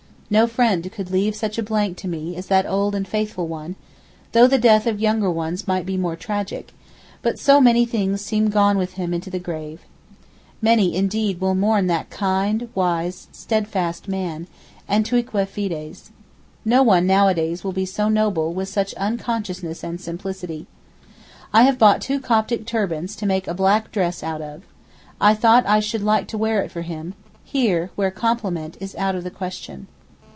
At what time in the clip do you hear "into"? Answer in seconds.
9.13-9.29